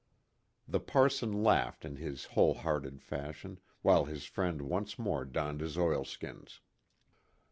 [0.67, 5.77] The parson laughed in his whole hearted fashion, while his friend once more donned his
[5.77, 6.59] oilskins.